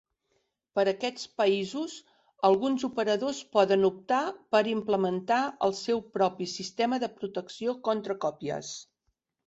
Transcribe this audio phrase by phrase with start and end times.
[0.77, 1.93] Per a aquests països,
[2.49, 4.23] alguns operadors poden optar
[4.57, 8.79] per implementar el seu propi sistema de protecció contra còpies.